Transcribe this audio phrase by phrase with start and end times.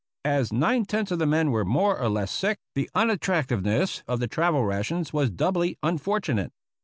[0.25, 4.27] As nine tenths of the men were more or less sick, the unattractiveness of the
[4.27, 6.51] travel rations was doubly unfortunate.